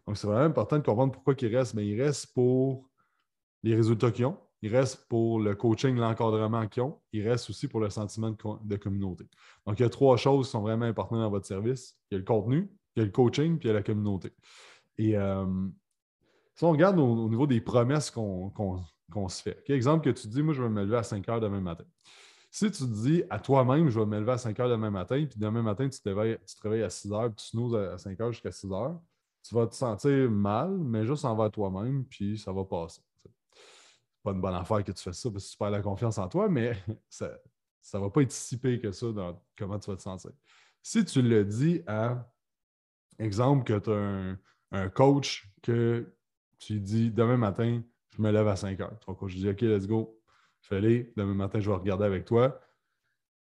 Donc, 0.06 0.16
c'est 0.16 0.26
vraiment 0.26 0.44
important 0.44 0.78
de 0.78 0.82
comprendre 0.82 1.12
pourquoi 1.12 1.34
ils 1.40 1.56
restent. 1.56 1.74
Mais 1.74 1.86
ils 1.86 2.02
restent 2.02 2.34
pour 2.34 2.90
les 3.62 3.76
résultats 3.76 4.10
qu'ils 4.10 4.26
ont, 4.26 4.36
il 4.62 4.74
reste 4.74 5.06
pour 5.08 5.38
le 5.38 5.54
coaching, 5.54 5.94
l'encadrement 5.94 6.66
qu'ils 6.66 6.82
ont. 6.82 7.00
Il 7.12 7.26
reste 7.26 7.50
aussi 7.50 7.68
pour 7.68 7.80
le 7.80 7.88
sentiment 7.88 8.34
de, 8.64 8.76
communauté. 8.76 9.28
Donc, 9.64 9.78
il 9.78 9.84
y 9.84 9.86
a 9.86 9.90
trois 9.90 10.16
choses 10.16 10.46
qui 10.46 10.50
sont 10.50 10.62
vraiment 10.62 10.86
importantes 10.86 11.20
dans 11.20 11.30
votre 11.30 11.46
service. 11.46 11.96
Il 12.10 12.14
y 12.14 12.16
a 12.16 12.18
le 12.18 12.24
contenu, 12.24 12.68
il 12.96 13.00
y 13.00 13.02
a 13.02 13.04
le 13.04 13.12
coaching, 13.12 13.58
puis 13.58 13.68
il 13.68 13.70
y 13.70 13.74
a 13.74 13.74
la 13.74 13.84
communauté. 13.84 14.32
Et 14.98 15.16
euh, 15.16 15.46
si 16.56 16.64
on 16.64 16.72
regarde 16.72 16.98
au, 16.98 17.28
niveau 17.28 17.46
des 17.46 17.60
promesses 17.60 18.10
qu'on 18.10 19.28
se 19.28 19.42
fait, 19.42 19.62
exemple 19.68 20.10
que 20.12 20.18
tu 20.18 20.26
dis, 20.26 20.42
moi, 20.42 20.52
je 20.52 20.62
vais 20.62 20.68
me 20.68 20.82
lever 20.82 20.96
à 20.96 21.04
5 21.04 21.28
heures 21.28 21.40
demain 21.40 21.60
matin. 21.60 21.84
Si 22.54 22.70
tu 22.70 22.84
te 22.84 23.02
dis 23.02 23.24
à 23.30 23.40
toi-même, 23.40 23.88
je 23.88 23.98
vais 23.98 24.06
me 24.06 24.20
lever 24.20 24.30
à 24.30 24.38
5 24.38 24.60
heures 24.60 24.68
demain 24.68 24.90
matin, 24.90 25.26
puis 25.28 25.40
demain 25.40 25.60
matin, 25.60 25.88
tu 25.88 26.00
te, 26.00 26.08
réveilles, 26.08 26.84
à 26.84 26.88
6 26.88 27.12
heures, 27.12 27.26
puis 27.26 27.42
tu 27.42 27.46
snoozes 27.46 27.74
à 27.74 27.98
5 27.98 28.20
heures 28.20 28.30
jusqu'à 28.30 28.52
6 28.52 28.70
heures, 28.70 29.00
tu 29.42 29.56
vas 29.56 29.66
te 29.66 29.74
sentir 29.74 30.30
mal, 30.30 30.70
mais 30.78 31.04
juste 31.04 31.24
envers 31.24 31.50
toi-même, 31.50 32.04
puis 32.04 32.38
ça 32.38 32.52
va 32.52 32.64
passer 32.64 33.00
pas 34.22 34.30
une 34.30 34.40
bonne 34.40 34.54
affaire 34.54 34.82
que 34.84 34.92
tu 34.92 35.02
fais 35.02 35.12
ça 35.12 35.30
parce 35.32 35.46
que 35.46 35.50
tu 35.50 35.58
perds 35.58 35.70
la 35.70 35.82
confiance 35.82 36.16
en 36.16 36.28
toi, 36.28 36.48
mais 36.48 36.76
ça 37.08 37.28
ne 37.94 37.98
va 37.98 38.08
pas 38.08 38.22
être 38.22 38.30
si 38.30 38.56
pire 38.56 38.80
que 38.80 38.92
ça 38.92 39.10
dans 39.10 39.42
comment 39.58 39.78
tu 39.80 39.90
vas 39.90 39.96
te 39.96 40.02
sentir. 40.02 40.30
Si 40.80 41.04
tu 41.04 41.22
le 41.22 41.44
dis 41.44 41.82
à, 41.88 42.32
exemple, 43.18 43.64
que 43.64 43.78
tu 43.80 43.90
as 43.90 44.78
un, 44.78 44.88
coach 44.90 45.52
que 45.60 46.14
tu 46.58 46.78
dis 46.78 47.10
demain 47.10 47.36
matin, 47.36 47.82
je 48.10 48.22
me 48.22 48.30
lève 48.30 48.46
à 48.46 48.54
5 48.54 48.80
heures. 48.80 48.98
Ton 49.00 49.14
coach 49.14 49.34
dit 49.34 49.48
OK, 49.48 49.60
let's 49.62 49.88
go, 49.88 50.13
fais-le, 50.68 51.12
demain 51.16 51.34
matin, 51.34 51.60
je 51.60 51.68
vais 51.68 51.76
regarder 51.76 52.04
avec 52.04 52.24
toi. 52.24 52.58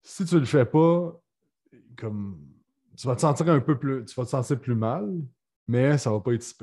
Si 0.03 0.25
tu 0.25 0.35
ne 0.35 0.39
le 0.41 0.45
fais 0.45 0.65
pas, 0.65 1.19
comme 1.97 2.39
tu 2.97 3.07
vas 3.07 3.15
te 3.15 3.21
sentir 3.21 3.49
un 3.49 3.59
peu 3.59 3.77
plus, 3.77 4.05
tu 4.05 4.15
vas 4.15 4.25
te 4.25 4.29
sentir 4.29 4.59
plus 4.59 4.75
mal, 4.75 5.09
mais 5.67 5.97
ça 5.97 6.09
ne 6.09 6.15
va 6.15 6.21
pas 6.21 6.33
être 6.33 6.43
si. 6.43 6.55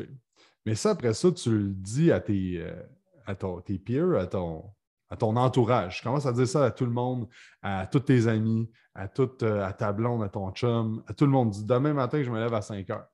Mais 0.66 0.74
ça, 0.74 0.90
après 0.90 1.14
ça, 1.14 1.30
tu 1.32 1.50
le 1.50 1.68
dis 1.68 2.10
à 2.10 2.20
tes, 2.20 2.58
euh, 2.58 2.82
à 3.26 3.34
tes 3.34 3.78
peers, 3.78 4.16
à 4.16 4.26
ton, 4.26 4.64
à 5.10 5.16
ton 5.16 5.36
entourage. 5.36 5.98
Je 5.98 6.02
commence 6.02 6.26
à 6.26 6.32
dire 6.32 6.48
ça 6.48 6.64
à 6.64 6.70
tout 6.70 6.84
le 6.84 6.90
monde, 6.90 7.28
à 7.62 7.86
tous 7.86 8.00
tes 8.00 8.26
amis, 8.26 8.70
à, 8.94 9.08
toute, 9.08 9.42
euh, 9.42 9.64
à 9.64 9.72
ta 9.72 9.92
blonde, 9.92 10.22
à 10.22 10.28
ton 10.28 10.50
chum, 10.52 11.02
à 11.06 11.14
tout 11.14 11.24
le 11.24 11.30
monde. 11.30 11.50
Dis 11.50 11.64
demain 11.64 11.92
matin 11.92 12.22
je 12.22 12.30
me 12.30 12.38
lève 12.38 12.54
à 12.54 12.62
5 12.62 12.88
heures. 12.90 13.06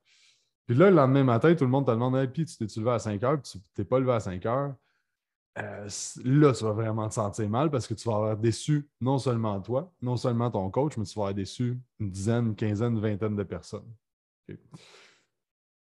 Puis 0.67 0.77
là, 0.77 0.89
le 0.89 0.97
lendemain 0.97 1.25
matin, 1.25 1.55
tout 1.55 1.65
le 1.65 1.71
monde 1.71 1.87
te 1.87 1.91
demande 1.91 2.33
puis 2.33 2.45
tu 2.45 2.57
t'es 2.57 2.81
levé 2.81 2.91
à 2.93 2.99
5 2.99 3.23
heures, 3.25 3.43
puis 3.43 3.53
tu 3.53 3.59
t'es 3.75 3.85
pas 3.85 3.99
levé 3.99 4.13
à 4.13 4.21
5 4.21 4.47
heures. 4.47 4.75
Euh, 5.59 5.89
là, 6.25 6.53
tu 6.53 6.65
vas 6.65 6.73
vraiment 6.73 7.09
te 7.09 7.15
sentir 7.15 7.49
mal 7.49 7.71
parce 7.71 7.87
que 7.87 7.95
tu 7.95 8.09
vas 8.09 8.15
avoir 8.15 8.37
déçu 8.37 8.89
non 9.01 9.19
seulement 9.19 9.61
toi, 9.61 9.93
non 10.01 10.17
seulement 10.17 10.51
ton 10.51 10.71
coach, 10.71 10.97
mais 10.97 11.05
tu 11.05 11.15
vas 11.15 11.23
avoir 11.23 11.35
déçu 11.35 11.79
une 11.99 12.11
dizaine, 12.11 12.47
une 12.47 12.57
quinzaine, 12.57 12.95
une 12.95 13.01
vingtaine 13.01 13.35
de 13.35 13.43
personnes. 13.43 13.87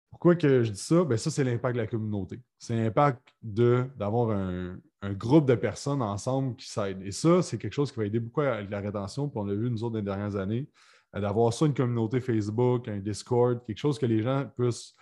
Pourquoi 0.09 0.35
que 0.35 0.63
je 0.63 0.71
dis 0.71 0.79
ça? 0.79 1.03
Bien, 1.03 1.17
ça, 1.17 1.31
c'est 1.31 1.43
l'impact 1.43 1.75
de 1.75 1.81
la 1.81 1.87
communauté. 1.87 2.39
C'est 2.57 2.75
l'impact 2.75 3.21
d'avoir 3.41 4.31
un, 4.31 4.79
groupe 5.11 5.47
de 5.47 5.55
personnes 5.55 6.01
ensemble 6.01 6.55
qui 6.55 6.67
s'aident. 6.67 7.01
Et 7.03 7.11
ça, 7.11 7.41
c'est 7.41 7.57
quelque 7.57 7.73
chose 7.73 7.91
qui 7.91 7.99
va 7.99 8.05
aider 8.05 8.19
beaucoup 8.19 8.41
avec 8.41 8.69
la 8.69 8.79
rétention. 8.79 9.29
Puis 9.29 9.39
on 9.39 9.45
l'a 9.45 9.53
vu, 9.53 9.69
nous 9.69 9.83
autres, 9.83 9.93
dans 9.93 9.99
les 9.99 10.05
dernières 10.05 10.35
années, 10.35 10.67
euh, 11.15 11.21
d'avoir 11.21 11.53
ça, 11.53 11.65
une 11.65 11.73
communauté 11.73 12.19
Facebook, 12.19 12.87
un 12.87 12.97
Discord, 12.97 13.63
quelque 13.65 13.77
chose 13.77 13.97
que 13.99 14.05
les 14.05 14.21
gens 14.21 14.45
puissent 14.57 14.93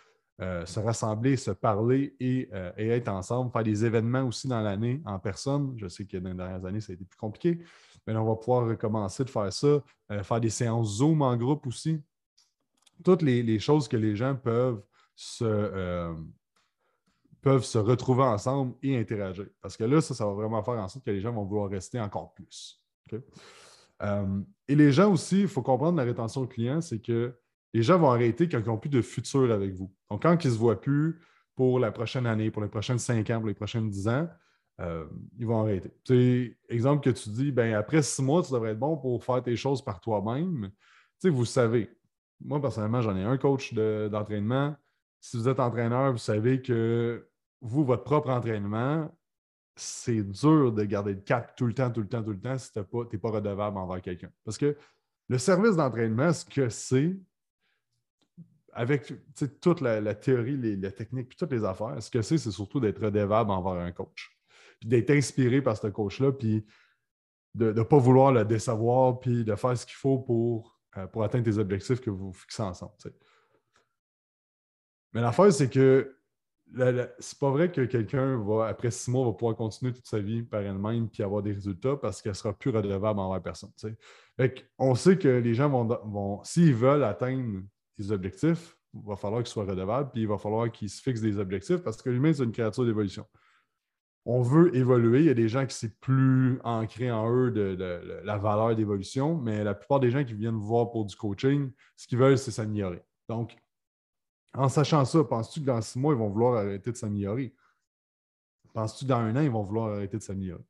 euh, 0.42 0.66
se 0.66 0.80
rassembler, 0.80 1.38
se 1.38 1.52
parler 1.52 2.16
euh, 2.22 2.72
et, 2.78 2.90
être 2.90 3.08
ensemble, 3.08 3.52
faire 3.52 3.64
des 3.64 3.86
événements 3.86 4.24
aussi 4.24 4.48
dans 4.48 4.62
l'année 4.62 5.02
en 5.06 5.20
personne. 5.20 5.74
Je 5.78 5.88
sais 5.88 6.06
que 6.06 6.18
dans 6.18 6.30
les 6.30 6.36
dernières 6.36 6.66
années, 6.66 6.82
ça 6.82 6.92
a 6.92 6.96
été 6.96 7.06
plus 7.06 7.18
compliqué, 7.18 7.60
mais 8.06 8.16
on 8.16 8.26
va 8.26 8.36
pouvoir 8.36 8.68
recommencer 8.68 9.24
de 9.24 9.30
faire 9.30 9.52
ça, 9.52 9.82
faire 10.24 10.40
des 10.40 10.50
séances 10.50 10.98
Zoom 10.98 11.22
en 11.22 11.36
groupe 11.38 11.66
aussi. 11.68 12.02
Toutes 13.04 13.22
les 13.22 13.60
choses 13.60 13.88
que 13.88 13.98
les 13.98 14.16
gens 14.16 14.36
peuvent 14.36 14.82
euh, 17.46 17.62
se 17.62 17.78
retrouver 17.78 18.24
ensemble 18.24 18.74
et 18.82 18.98
interagir. 18.98 19.46
Parce 19.62 19.78
que 19.78 19.84
là, 19.84 20.02
ça, 20.02 20.16
ça 20.16 20.26
va 20.26 20.34
vraiment 20.34 20.64
faire 20.64 20.76
en 20.76 20.88
sorte 20.88 21.06
que 21.06 21.12
les 21.12 21.22
gens 21.22 21.32
vont 21.32 21.46
vouloir 21.46 21.70
rester 21.70 22.00
encore 22.00 22.34
plus. 22.34 22.84
Euh, 24.02 24.42
et 24.68 24.76
les 24.76 24.92
gens 24.92 25.12
aussi, 25.12 25.42
il 25.42 25.48
faut 25.48 25.62
comprendre 25.62 25.98
la 25.98 26.04
rétention 26.04 26.48
client, 26.48 26.82
c'est 26.82 27.00
que 27.00 27.38
les 27.76 27.84
gens 27.84 27.98
vont 28.00 28.10
arrêter 28.10 28.48
quand 28.48 28.60
ils 28.60 28.66
n'ont 28.66 28.78
plus 28.78 28.90
de 28.90 29.02
futur 29.02 29.52
avec 29.52 29.74
vous. 29.74 29.92
Donc, 30.10 30.22
quand 30.22 30.44
ils 30.44 30.48
ne 30.48 30.54
se 30.54 30.58
voient 30.58 30.80
plus 30.80 31.20
pour 31.56 31.80
la 31.80 31.92
prochaine 31.92 32.26
année, 32.26 32.52
pour 32.52 32.62
les 32.62 32.70
prochaines 32.70 33.00
cinq 33.00 33.30
ans, 33.30 33.40
pour 33.40 33.48
les 33.48 33.54
prochaines 33.54 33.90
dix 33.90 34.08
ans, 34.08 34.30
euh, 34.82 35.06
ils 35.38 35.46
vont 35.46 35.62
arrêter. 35.62 35.92
Tu 36.04 36.58
exemple 36.70 37.04
que 37.04 37.10
tu 37.10 37.30
dis, 37.30 37.52
ben, 37.52 37.74
après 37.74 38.02
six 38.02 38.22
mois, 38.22 38.44
tu 38.44 38.54
devrais 38.54 38.72
être 38.72 38.80
bon 38.80 38.98
pour 38.98 39.24
faire 39.24 39.42
tes 39.42 39.56
choses 39.56 39.84
par 39.84 40.00
toi-même. 40.00 40.72
Vous 41.24 41.46
savez, 41.46 41.90
moi, 42.40 42.62
personnellement, 42.62 43.02
j'en 43.02 43.16
ai 43.16 43.24
un 43.24 43.38
coach 43.38 43.74
d'entraînement 43.74 44.76
si 45.26 45.38
vous 45.38 45.50
êtes 45.50 45.60
entraîneur, 45.60 46.12
vous 46.12 46.20
savez 46.20 46.62
que 46.62 47.28
vous, 47.60 47.84
votre 47.84 48.04
propre 48.04 48.30
entraînement, 48.30 49.12
c'est 49.76 50.22
dur 50.22 50.72
de 50.72 50.84
garder 50.84 51.16
le 51.16 51.22
cap 51.22 51.56
tout 51.56 51.66
le 51.66 51.74
temps, 51.74 51.90
tout 51.90 52.02
le 52.02 52.08
temps, 52.08 52.22
tout 52.22 52.30
le 52.30 52.40
temps 52.40 52.58
si 52.60 52.72
tu 52.72 52.78
n'es 52.78 52.86
pas, 52.86 53.18
pas, 53.18 53.30
redevable 53.32 53.78
envers 53.80 54.04
quelqu'un. 54.04 54.30
Parce 54.44 54.60
que 54.60 54.78
le 55.28 55.38
service 55.40 55.76
d'entraînement, 55.76 56.32
ce 56.32 56.46
que 56.46 56.70
c'est, 56.70 57.18
avec 58.76 59.14
toute 59.62 59.80
la, 59.80 60.14
théorie, 60.14 60.58
les, 60.58 60.76
la 60.76 60.92
technique, 60.92 61.30
puis 61.30 61.38
toutes 61.38 61.54
les 61.54 61.64
affaires, 61.64 61.96
ce 62.04 62.12
que 62.12 62.22
c'est, 62.22 62.38
c'est 62.38 62.52
surtout 62.52 62.82
d'être 62.82 63.02
redevable 63.02 63.50
envers 63.50 63.82
un 63.82 63.92
coach. 63.94 64.38
Puis 64.82 64.90
d'être 64.90 65.12
inspiré 65.12 65.62
par 65.62 65.78
ce 65.78 65.88
coach-là, 65.88 66.34
puis 66.34 66.66
de 67.54 67.72
ne 67.72 67.84
pas 67.84 67.98
vouloir 67.98 68.34
le 68.34 68.44
décevoir, 68.44 69.22
puis 69.22 69.46
de 69.46 69.56
faire 69.56 69.78
ce 69.78 69.86
qu'il 69.86 69.96
faut 69.96 70.20
pour, 70.20 70.78
euh, 70.98 71.08
pour 71.08 71.24
atteindre 71.24 71.46
tes 71.46 71.58
objectifs 71.58 72.02
que 72.02 72.10
vous 72.10 72.34
fixez 72.34 72.64
ensemble. 72.64 72.92
Mais 75.14 75.22
l'affaire, 75.22 75.54
c'est 75.54 75.70
que 75.70 76.18
c'est 77.20 77.40
pas 77.40 77.52
vrai 77.52 77.72
que 77.72 77.86
quelqu'un 77.86 78.44
va, 78.44 78.68
après 78.68 78.92
six 78.92 79.10
mois, 79.10 79.26
va 79.26 79.32
pouvoir 79.32 79.56
continuer 79.56 79.94
toute 79.94 80.08
sa 80.08 80.20
vie 80.20 80.44
par 80.44 80.62
elle-même 80.62 81.08
puis 81.10 81.24
avoir 81.24 81.42
des 81.42 81.54
résultats 81.54 81.96
parce 81.96 82.22
qu'elle 82.22 82.36
sera 82.36 82.52
plus 82.52 82.72
redevable 82.72 83.20
envers 83.20 83.42
personne. 83.42 83.72
on 84.78 84.96
sait 84.96 85.18
que 85.18 85.30
les 85.30 85.54
gens 85.54 85.70
vont, 85.70 86.44
s'ils 86.44 86.74
veulent 86.74 87.06
atteindre 87.06 87.62
des 87.98 88.12
objectifs, 88.12 88.78
il 88.94 89.02
va 89.06 89.16
falloir 89.16 89.44
qu'ils 89.44 89.52
soient 89.52 89.66
redevables, 89.66 90.12
puis 90.12 90.22
il 90.22 90.28
va 90.28 90.38
falloir 90.38 90.72
qu'ils 90.72 90.90
se 90.90 91.02
fixent 91.02 91.22
des 91.22 91.38
objectifs 91.38 91.78
parce 91.78 92.02
que 92.02 92.10
l'humain, 92.10 92.34
c'est 92.34 92.44
une 92.44 92.52
créature 92.52 92.86
d'évolution. 92.86 93.26
On 94.26 94.42
veut 94.42 94.76
évoluer. 94.76 95.20
Il 95.20 95.26
y 95.26 95.30
a 95.30 95.36
des 95.36 95.50
gens 95.50 95.66
qui 95.66 95.76
c'est 95.76 96.00
plus 96.00 96.60
ancré 96.64 97.12
en 97.12 97.32
eux 97.32 97.52
de, 97.52 98.22
la 98.24 98.38
valeur 98.38 98.76
d'évolution, 98.76 99.38
mais 99.38 99.64
la 99.64 99.76
plupart 99.76 100.00
des 100.00 100.10
gens 100.10 100.24
qui 100.24 100.34
viennent 100.34 100.56
voir 100.56 100.90
pour 100.92 101.06
du 101.06 101.16
coaching, 101.16 101.72
ce 101.96 102.08
qu'ils 102.08 102.18
veulent, 102.18 102.38
c'est 102.38 102.52
s'améliorer. 102.52 103.04
Donc, 103.30 103.56
en 104.54 104.70
sachant 104.70 105.06
ça, 105.06 105.24
penses-tu 105.24 105.60
que 105.60 105.66
dans 105.66 105.82
six 105.82 106.00
mois, 106.00 106.14
ils 106.14 106.18
vont 106.18 106.30
vouloir 106.30 106.56
arrêter 106.56 106.92
de 106.92 106.98
s'améliorer? 106.98 107.54
Penses-tu 108.74 109.06
que 109.06 109.10
dans 109.10 109.18
un 109.18 109.36
an, 109.36 109.42
ils 109.42 109.52
vont 109.52 109.62
vouloir 109.62 109.94
arrêter 109.94 110.18
de 110.18 110.24
s'améliorer? 110.24 110.66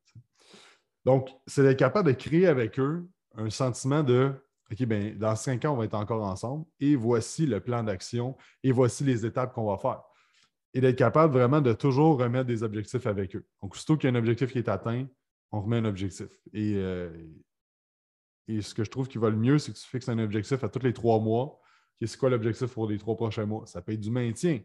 Donc, 1.05 1.29
c'est 1.46 1.62
d'être 1.62 1.79
capable 1.79 2.12
de 2.12 2.17
créer 2.17 2.48
avec 2.48 2.79
eux 2.79 3.08
un 3.36 3.50
sentiment 3.50 4.03
de 4.03 4.34
OK, 4.72 4.84
bien, 4.84 5.13
dans 5.15 5.36
cinq 5.36 5.63
ans, 5.65 5.74
on 5.74 5.77
va 5.77 5.86
être 5.86 5.93
encore 5.93 6.24
ensemble 6.24 6.65
et 6.79 6.95
voici 6.95 7.45
le 7.45 7.60
plan 7.60 7.84
d'action 7.84 8.36
et 8.63 8.72
voici 8.72 9.03
les 9.03 9.25
étapes 9.25 9.53
qu'on 9.53 9.65
va 9.65 9.77
faire. 9.77 10.01
Et 10.74 10.81
d'être 10.81 10.98
capable 10.98 11.34
vraiment 11.34 11.62
de 11.62 11.72
toujours 11.74 12.19
remettre 12.19 12.48
des 12.48 12.63
objectifs 12.63 13.05
avec 13.05 13.36
eux. 13.36 13.45
Donc, 13.62 13.75
aussitôt 13.75 13.95
qu'il 13.95 14.10
y 14.10 14.13
a 14.13 14.15
un 14.15 14.19
objectif 14.19 14.51
qui 14.51 14.57
est 14.57 14.67
atteint, 14.67 15.07
on 15.51 15.62
remet 15.62 15.77
un 15.77 15.86
objectif. 15.86 16.27
Et, 16.51 16.74
euh, 16.75 17.10
et 18.48 18.62
ce 18.62 18.74
que 18.74 18.84
je 18.84 18.89
trouve 18.89 19.07
qui 19.07 19.17
va 19.17 19.29
le 19.29 19.38
mieux, 19.38 19.57
c'est 19.60 19.72
que 19.72 19.77
tu 19.77 19.88
fixes 19.88 20.10
un 20.10 20.19
objectif 20.19 20.63
à 20.63 20.69
tous 20.69 20.79
les 20.84 20.93
trois 20.93 21.19
mois. 21.19 21.60
C'est 22.01 22.17
quoi 22.17 22.29
l'objectif 22.29 22.74
pour 22.74 22.89
les 22.89 22.98
trois 22.98 23.15
prochains 23.15 23.45
mois? 23.45 23.65
Ça 23.67 23.81
peut 23.81 23.93
être 23.93 24.01
du 24.01 24.12
maintien. 24.12 24.60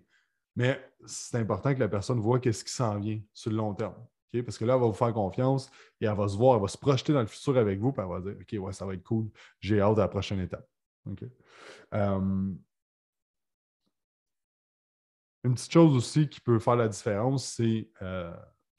Mais 0.56 0.80
c'est 1.06 1.38
important 1.38 1.74
que 1.74 1.80
la 1.80 1.88
personne 1.88 2.18
voit 2.18 2.40
qu'est-ce 2.40 2.64
qui 2.64 2.72
s'en 2.72 2.98
vient 2.98 3.20
sur 3.32 3.50
le 3.50 3.56
long 3.58 3.74
terme. 3.74 3.94
Parce 4.32 4.58
que 4.58 4.64
là, 4.64 4.74
elle 4.74 4.80
va 4.80 4.86
vous 4.86 4.92
faire 4.92 5.12
confiance 5.12 5.70
et 6.00 6.06
elle 6.06 6.16
va 6.16 6.28
se 6.28 6.36
voir, 6.36 6.56
elle 6.56 6.62
va 6.62 6.68
se 6.68 6.78
projeter 6.78 7.12
dans 7.12 7.20
le 7.20 7.26
futur 7.26 7.56
avec 7.56 7.80
vous, 7.80 7.92
puis 7.92 8.02
elle 8.02 8.10
va 8.10 8.20
dire 8.20 8.36
OK, 8.40 8.66
ouais, 8.66 8.72
ça 8.72 8.86
va 8.86 8.94
être 8.94 9.02
cool, 9.02 9.28
j'ai 9.60 9.80
hâte 9.80 9.98
à 9.98 10.02
la 10.02 10.08
prochaine 10.08 10.40
étape. 10.40 10.66
Euh, 11.94 12.52
une 15.42 15.54
petite 15.54 15.72
chose 15.72 15.96
aussi 15.96 16.28
qui 16.28 16.40
peut 16.40 16.58
faire 16.58 16.76
la 16.76 16.88
différence, 16.88 17.46
c'est 17.46 17.88
euh, 18.02 18.32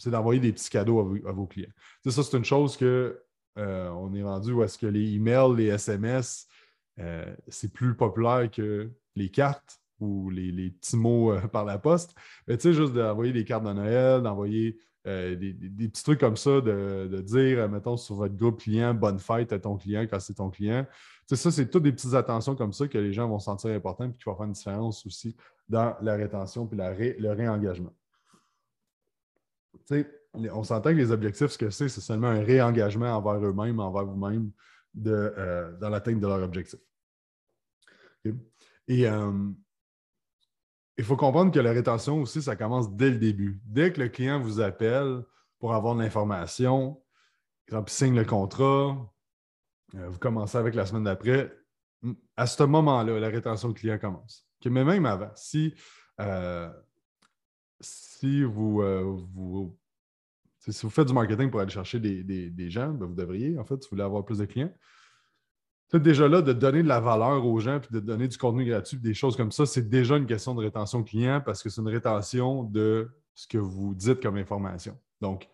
d'envoyer 0.06 0.40
des 0.40 0.54
petits 0.54 0.70
cadeaux 0.70 1.00
à 1.28 1.32
vos, 1.32 1.48
clients. 1.48 1.72
ça, 2.06 2.24
c'est 2.24 2.38
une 2.38 2.46
chose 2.46 2.78
que 2.78 3.22
euh, 3.58 3.90
on 3.90 4.14
est 4.14 4.24
rendu 4.24 4.54
où 4.54 4.64
est-ce 4.64 4.78
que 4.78 4.88
les 4.88 5.16
emails, 5.16 5.56
les 5.56 5.68
SMS, 5.68 6.48
c'est 7.48 7.74
plus 7.74 7.96
populaire 7.96 8.50
que 8.52 8.92
les 9.16 9.30
cartes 9.30 9.80
ou 10.00 10.30
les, 10.30 10.70
petits 10.70 10.98
mots 10.98 11.36
par 11.52 11.66
la 11.66 11.80
poste. 11.80 12.16
Mais 12.48 12.58
tu 12.58 12.64
sais, 12.64 12.74
juste 12.74 12.94
d'envoyer 12.94 13.34
des 13.34 13.44
cartes 13.44 13.64
de 13.64 13.74
Noël, 13.74 14.22
d'envoyer 14.22 14.78
des, 15.06 15.54
petits 15.88 16.04
trucs 16.04 16.20
comme 16.20 16.38
ça, 16.38 16.62
de, 16.62 17.22
dire, 17.22 17.68
mettons, 17.70 17.98
sur 17.98 18.16
votre 18.16 18.36
groupe 18.36 18.60
client, 18.62 18.94
bonne 18.94 19.20
fête 19.20 19.52
à 19.54 19.60
ton 19.60 19.78
client 19.78 20.06
quand 20.10 20.20
c'est 20.20 20.36
ton 20.36 20.50
client 20.50 20.86
ça, 21.36 21.52
c'est 21.52 21.70
toutes 21.70 21.84
des 21.84 21.92
petites 21.92 22.14
attentions 22.14 22.56
comme 22.56 22.74
ça 22.74 22.88
que 22.88 22.98
les 22.98 23.14
gens 23.14 23.28
vont 23.28 23.40
sentir 23.40 23.72
importantes 23.72 24.14
et 24.14 24.18
qui 24.18 24.24
vont 24.26 24.36
faire 24.36 24.46
une 24.46 24.52
différence 24.54 25.06
aussi 25.06 25.36
dans 25.68 25.96
la 26.02 26.16
rétention 26.16 26.70
et 27.00 27.16
le 27.20 27.32
réengagement. 27.32 27.94
on 30.34 30.64
s'entend 30.64 30.92
que 30.92 30.98
les 30.98 31.12
objectifs, 31.12 31.48
ce 31.48 31.58
que 31.58 31.70
c'est, 31.70 31.90
c'est 31.90 32.02
seulement 32.02 32.28
un 32.28 32.44
réengagement 32.44 33.16
envers 33.16 33.46
eux-mêmes, 33.46 33.80
envers 33.80 34.06
vous-même, 34.06 34.52
euh, 35.06 35.78
dans 35.78 35.90
l'atteinte 35.90 36.20
de 36.20 36.28
leur 36.28 36.42
objectif. 36.44 36.80
Et 38.88 39.08
euh, 39.08 39.50
il 41.02 41.06
faut 41.06 41.18
comprendre 41.18 41.52
que 41.52 41.60
la 41.60 41.72
rétention 41.72 42.22
aussi, 42.22 42.44
ça 42.44 42.56
commence 42.56 42.96
dès 42.96 43.10
le 43.10 43.18
début. 43.18 43.60
Dès 43.66 43.92
que 43.92 44.00
le 44.00 44.08
client 44.08 44.40
vous 44.40 44.62
appelle 44.62 45.24
pour 45.58 45.74
avoir 45.74 45.96
de 45.96 46.04
l'information, 46.04 47.02
il 47.72 47.84
signe 47.88 48.16
le 48.16 48.24
contrat, 48.24 49.12
euh, 49.96 50.10
vous 50.10 50.20
commencez 50.20 50.60
avec 50.60 50.76
la 50.76 50.86
semaine 50.86 51.06
d'après. 51.06 51.52
À 52.38 52.46
ce 52.46 52.62
moment-là, 52.62 53.20
la 53.20 53.30
rétention 53.30 53.74
client 53.74 53.98
commence. 53.98 54.46
Mais 54.64 54.84
même 54.84 55.08
avant, 55.08 55.32
si, 55.34 55.74
euh, 56.20 56.70
euh, 56.70 56.72
si 58.20 58.44
vous 58.44 59.76
faites 60.92 61.08
du 61.08 61.14
marketing 61.14 61.50
pour 61.50 61.62
aller 61.62 61.72
chercher 61.72 62.00
des, 62.00 62.70
gens, 62.70 62.90
ben, 62.90 63.08
vous 63.08 63.16
devriez, 63.16 63.58
en 63.58 63.66
fait, 63.66 63.82
si 63.82 63.90
vous 63.90 63.96
voulez 63.96 64.04
avoir 64.04 64.24
plus 64.24 64.38
de 64.38 64.46
clients. 64.46 64.72
Déjà 65.94 66.28
là 66.28 66.42
de 66.42 66.54
donner 66.54 66.84
de 66.84 66.88
la 66.88 67.00
valeur 67.00 67.46
aux 67.46 67.60
gens 67.60 67.80
puis 67.80 67.90
de 67.92 68.00
donner 68.00 68.28
du 68.28 68.38
contenu 68.38 68.66
gratuit, 68.66 68.98
des 68.98 69.14
choses 69.14 69.36
comme 69.36 69.52
ça, 69.52 69.66
c'est 69.66 69.90
déjà 69.90 70.16
une 70.18 70.26
question 70.26 70.56
de 70.56 70.62
rétention 70.62 71.04
client 71.04 71.42
parce 71.46 71.62
que 71.62 71.70
c'est 71.70 71.82
une 71.82 71.90
rétention 71.90 72.64
de 72.64 73.10
ce 73.36 73.46
que 73.46 73.58
vous 73.58 73.94
dites 73.94 74.22
comme 74.22 74.38
information. 74.38 74.98
Donc, 75.20 75.50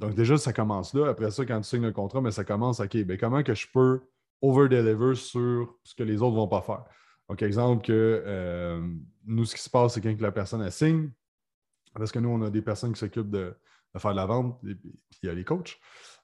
donc, 0.00 0.14
déjà, 0.14 0.38
ça 0.38 0.52
commence 0.52 0.94
là. 0.94 1.08
Après 1.08 1.30
ça, 1.30 1.44
quand 1.44 1.60
tu 1.60 1.68
signes 1.68 1.82
le 1.82 1.92
contrat, 1.92 2.22
mais 2.22 2.30
ça 2.30 2.42
commence, 2.42 2.80
OK, 2.80 2.96
bien, 2.96 3.16
comment 3.18 3.42
que 3.42 3.54
je 3.54 3.66
peux 3.72 4.00
over-deliver 4.40 5.14
sur 5.14 5.76
ce 5.84 5.94
que 5.94 6.02
les 6.02 6.22
autres 6.22 6.32
ne 6.32 6.36
vont 6.36 6.48
pas 6.48 6.62
faire? 6.62 6.84
Donc, 7.28 7.42
exemple 7.42 7.84
que 7.84 8.22
euh, 8.24 8.80
nous, 9.26 9.44
ce 9.44 9.54
qui 9.54 9.62
se 9.62 9.68
passe, 9.68 9.94
c'est 9.94 10.00
quand 10.00 10.18
la 10.18 10.32
personne 10.32 10.62
elle 10.62 10.72
signe, 10.72 11.10
parce 11.94 12.12
que 12.12 12.18
nous, 12.18 12.30
on 12.30 12.40
a 12.42 12.50
des 12.50 12.62
personnes 12.62 12.92
qui 12.92 13.00
s'occupent 13.00 13.30
de, 13.30 13.54
faire 13.98 14.12
de 14.12 14.16
la 14.16 14.26
vente, 14.26 14.58
puis 14.62 14.78
il 15.22 15.26
y 15.26 15.28
a 15.28 15.34
les 15.34 15.44
coachs. 15.44 15.78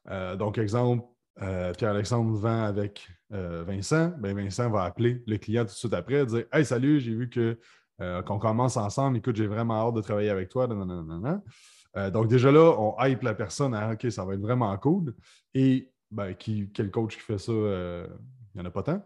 Euh, 0.08 0.36
donc, 0.36 0.56
exemple, 0.56 1.04
euh, 1.42 1.72
Pierre-Alexandre 1.72 2.32
vend 2.36 2.64
avec 2.64 3.08
Vincent, 3.30 4.12
bien, 4.18 4.34
Vincent 4.34 4.70
va 4.70 4.84
appeler 4.84 5.22
le 5.26 5.36
client 5.36 5.62
tout 5.64 5.72
de 5.72 5.76
suite 5.76 5.94
après, 5.94 6.24
dire 6.26 6.44
Hey, 6.52 6.64
salut, 6.64 7.00
j'ai 7.00 7.14
vu 7.14 7.28
que 7.28 7.58
qu'on 7.98 8.38
commence 8.38 8.76
ensemble, 8.76 9.16
écoute, 9.16 9.36
j'ai 9.36 9.46
vraiment 9.46 9.88
hâte 9.88 9.94
de 9.94 10.00
travailler 10.02 10.30
avec 10.30 10.48
toi. 10.48 10.68
Euh, 11.96 12.10
donc, 12.10 12.28
déjà 12.28 12.52
là, 12.52 12.74
on 12.78 12.94
hype 13.00 13.22
la 13.22 13.34
personne 13.34 13.74
à 13.74 13.92
OK, 13.92 14.10
ça 14.10 14.24
va 14.24 14.34
être 14.34 14.40
vraiment 14.40 14.76
cool. 14.78 15.14
Et 15.54 15.90
ben, 16.10 16.34
quel 16.34 16.90
coach 16.90 17.16
qui 17.16 17.22
fait 17.22 17.38
ça? 17.38 17.52
Euh, 17.52 18.06
il 18.54 18.60
n'y 18.60 18.66
en 18.66 18.68
a 18.68 18.70
pas 18.70 18.82
tant. 18.82 19.02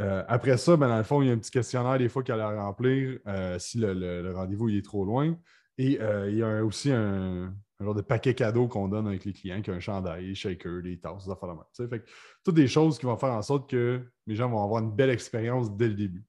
Euh, 0.00 0.24
après 0.28 0.56
ça, 0.56 0.76
ben, 0.76 0.88
dans 0.88 0.96
le 0.96 1.02
fond, 1.02 1.22
il 1.22 1.28
y 1.28 1.30
a 1.30 1.34
un 1.34 1.38
petit 1.38 1.50
questionnaire 1.50 1.98
des 1.98 2.08
fois 2.08 2.22
qu'il 2.22 2.34
a 2.34 2.48
à 2.48 2.64
remplir 2.64 3.18
si 3.58 3.78
le, 3.78 4.32
rendez-vous 4.34 4.68
est 4.70 4.84
trop 4.84 5.04
loin. 5.04 5.36
Et 5.78 5.98
il 6.28 6.36
y 6.36 6.42
a 6.42 6.64
aussi 6.64 6.92
un, 6.92 7.54
genre 7.82 7.94
de 7.94 8.02
paquet 8.02 8.34
cadeau 8.34 8.68
qu'on 8.68 8.88
donne 8.88 9.06
avec 9.06 9.24
les 9.24 9.32
clients, 9.32 9.62
qui 9.62 9.70
a 9.70 9.74
un 9.74 9.80
chandail, 9.80 10.26
des 10.26 10.34
shakers, 10.34 10.82
des 10.82 10.98
tasses, 10.98 11.26
des 11.26 11.30
affaires 11.30 11.48
de 11.48 11.54
main. 11.54 11.88
Fait 11.88 12.04
toutes 12.44 12.54
des 12.54 12.68
choses 12.68 12.98
qui 12.98 13.06
vont 13.06 13.16
faire 13.16 13.32
en 13.32 13.42
sorte 13.42 13.68
que 13.70 14.02
les 14.26 14.34
gens 14.34 14.48
vont 14.48 14.62
avoir 14.62 14.82
une 14.82 14.92
belle 14.92 15.10
expérience 15.10 15.74
dès 15.76 15.88
le 15.88 15.94
début. 15.94 16.24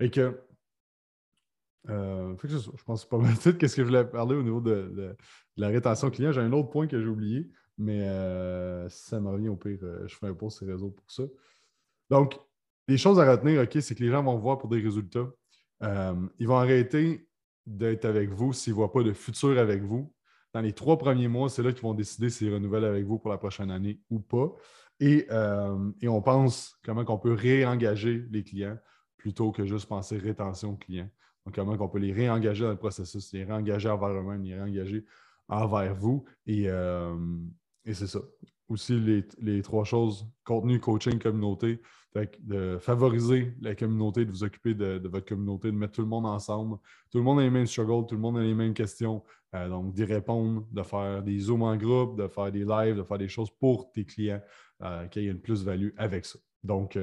Et 0.00 0.10
que 0.10 0.40
euh, 1.90 2.34
je 2.42 2.84
pense 2.84 3.04
pas 3.04 3.18
mal 3.18 3.34
Qu'est-ce 3.58 3.76
que 3.76 3.82
je 3.82 3.86
voulais 3.86 4.04
parler 4.04 4.36
au 4.36 4.42
niveau 4.42 4.60
de, 4.60 5.16
la 5.56 5.68
rétention 5.68 6.10
client? 6.10 6.32
J'ai 6.32 6.40
un 6.40 6.52
autre 6.52 6.70
point 6.70 6.86
que 6.86 7.00
j'ai 7.00 7.08
oublié, 7.08 7.50
mais 7.78 8.08
euh, 8.08 8.88
si 8.88 9.04
ça 9.04 9.20
me 9.20 9.28
revient 9.28 9.48
au 9.48 9.56
pire, 9.56 9.78
euh, 9.82 10.06
je 10.06 10.14
ferai 10.14 10.32
un 10.32 10.34
post 10.34 10.58
sur 10.58 10.66
les 10.66 10.76
pour 10.76 11.10
ça. 11.10 11.24
Donc, 12.10 12.38
les 12.88 12.96
choses 12.96 13.18
à 13.18 13.30
retenir, 13.30 13.62
OK, 13.62 13.78
c'est 13.80 13.94
que 13.94 14.02
les 14.02 14.10
gens 14.10 14.22
vont 14.22 14.38
voir 14.38 14.58
pour 14.58 14.68
des 14.68 14.80
résultats. 14.80 15.26
ils 16.38 16.48
vont 16.48 16.56
arrêter 16.56 17.28
d'être 17.66 18.04
avec 18.04 18.30
vous 18.30 18.52
s'ils 18.52 18.72
ne 18.72 18.76
voient 18.76 18.92
pas 18.92 19.02
de 19.02 19.12
futur 19.12 19.58
avec 19.58 19.82
vous. 19.82 20.13
Dans 20.54 20.60
les 20.60 20.72
trois 20.72 20.96
premiers 20.96 21.28
mois, 21.28 21.50
c'est 21.50 21.62
là 21.62 21.72
qu'ils 21.72 21.82
vont 21.82 21.94
décider 21.94 22.30
s'ils 22.30 22.54
renouvellent 22.54 22.84
avec 22.84 23.04
vous 23.04 23.18
pour 23.18 23.30
la 23.30 23.38
prochaine 23.38 23.70
année 23.70 24.00
ou 24.08 24.20
pas. 24.20 24.54
Et, 25.00 25.26
et 26.00 26.08
on 26.08 26.22
pense 26.22 26.78
comment 26.84 27.04
on 27.08 27.18
peut 27.18 27.32
réengager 27.32 28.24
les 28.30 28.44
clients 28.44 28.78
plutôt 29.16 29.50
que 29.50 29.66
juste 29.66 29.86
penser 29.86 30.16
rétention 30.16 30.76
client. 30.76 31.10
Donc, 31.44 31.56
comment 31.56 31.76
on 31.78 31.88
peut 31.88 31.98
les 31.98 32.12
réengager 32.12 32.62
dans 32.64 32.70
le 32.70 32.76
processus, 32.76 33.32
les 33.32 33.44
réengager 33.44 33.88
envers 33.88 34.10
eux-mêmes, 34.10 34.44
les 34.44 34.54
réengager 34.54 35.04
envers 35.48 35.94
vous. 35.94 36.24
Et, 36.46 36.68
euh, 36.68 37.14
c'est 37.84 38.06
ça. 38.06 38.20
Aussi, 38.68 38.98
les, 39.38 39.62
trois 39.62 39.84
choses, 39.84 40.26
contenu, 40.44 40.80
coaching, 40.80 41.18
communauté. 41.18 41.80
de 42.40 42.78
favoriser 42.80 43.54
la 43.60 43.74
communauté, 43.74 44.24
de 44.24 44.30
vous 44.30 44.44
occuper 44.44 44.74
de, 44.74 45.08
votre 45.08 45.26
communauté, 45.26 45.70
de 45.70 45.76
mettre 45.76 45.94
tout 45.94 46.02
le 46.02 46.08
monde 46.08 46.26
ensemble. 46.26 46.78
Tout 47.10 47.18
le 47.18 47.24
monde 47.24 47.40
a 47.40 47.42
les 47.42 47.50
mêmes 47.50 47.66
struggles, 47.66 48.06
tout 48.06 48.14
le 48.14 48.20
monde 48.20 48.38
a 48.38 48.42
les 48.42 48.54
mêmes 48.54 48.74
questions. 48.74 49.22
Euh, 49.54 49.68
donc, 49.68 49.92
d'y 49.92 50.04
répondre, 50.04 50.66
de 50.72 50.82
faire 50.82 51.22
des 51.22 51.38
zooms 51.38 51.62
en 51.62 51.76
groupe, 51.76 52.18
de 52.18 52.26
faire 52.26 52.50
des 52.50 52.64
lives, 52.64 52.96
de 52.96 53.02
faire 53.02 53.18
des 53.18 53.28
choses 53.28 53.50
pour 53.50 53.92
tes 53.92 54.04
clients, 54.04 54.42
euh, 54.82 55.06
qu'il 55.08 55.22
y 55.22 55.26
ait 55.26 55.30
une 55.30 55.40
plus-value 55.40 55.90
avec 55.96 56.24
ça. 56.24 56.38
Donc, 56.62 56.96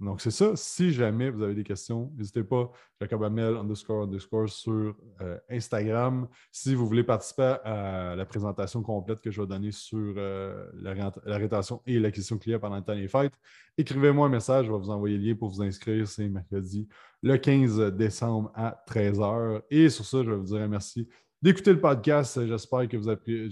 donc, 0.00 0.20
c'est 0.20 0.30
ça. 0.30 0.54
Si 0.54 0.92
jamais 0.92 1.28
vous 1.28 1.42
avez 1.42 1.56
des 1.56 1.64
questions, 1.64 2.12
n'hésitez 2.16 2.44
pas, 2.44 2.70
Jacob 3.00 3.24
Amel 3.24 3.56
underscore 3.56 4.04
underscore 4.04 4.48
sur 4.48 4.94
euh, 5.20 5.38
Instagram. 5.50 6.28
Si 6.52 6.76
vous 6.76 6.86
voulez 6.86 7.02
participer 7.02 7.56
à 7.64 8.14
la 8.14 8.24
présentation 8.24 8.80
complète 8.80 9.20
que 9.20 9.32
je 9.32 9.40
vais 9.40 9.48
donner 9.48 9.72
sur 9.72 10.14
euh, 10.16 10.70
la, 10.74 11.36
rétention 11.36 11.82
et 11.84 11.98
l'acquisition 11.98 12.38
client 12.38 12.60
pendant 12.60 12.76
le 12.76 12.82
temps 12.82 12.94
des 12.94 13.08
fêtes, 13.08 13.32
écrivez-moi 13.76 14.28
un 14.28 14.30
message, 14.30 14.66
je 14.66 14.72
vais 14.72 14.78
vous 14.78 14.90
envoyer 14.90 15.18
le 15.18 15.24
lien 15.24 15.34
pour 15.34 15.48
vous 15.48 15.62
inscrire. 15.62 16.06
C'est 16.06 16.28
mercredi 16.28 16.86
le 17.20 17.36
15 17.36 17.92
décembre 17.96 18.52
à 18.54 18.80
13h. 18.88 19.62
Et 19.68 19.88
sur 19.88 20.04
ça, 20.04 20.22
je 20.22 20.30
vais 20.30 20.36
vous 20.36 20.44
dire 20.44 20.68
merci 20.68 21.08
d'écouter 21.42 21.72
le 21.72 21.80
podcast. 21.80 22.46
J'espère 22.46 22.86
que 22.86 22.96
vous, 22.96 23.08
apprenez, 23.08 23.48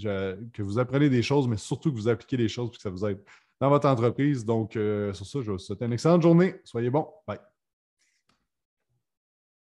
que 0.53 0.63
vous 0.63 0.79
apprenez 0.79 1.09
des 1.09 1.21
choses, 1.21 1.45
mais 1.45 1.57
surtout 1.57 1.91
que 1.91 1.97
vous 1.97 2.07
appliquez 2.07 2.37
des 2.37 2.47
choses 2.47 2.69
et 2.69 2.75
que 2.77 2.81
ça 2.81 2.89
vous 2.89 3.05
aide 3.05 3.19
dans 3.59 3.69
votre 3.69 3.87
entreprise. 3.87 4.45
Donc, 4.45 4.75
euh, 4.75 5.13
sur 5.13 5.25
ça, 5.25 5.39
je 5.41 5.51
vous 5.51 5.59
souhaite 5.59 5.81
une 5.81 5.93
excellente 5.93 6.21
journée. 6.21 6.55
Soyez 6.63 6.89
bons. 6.89 7.07
Bye. 7.27 7.39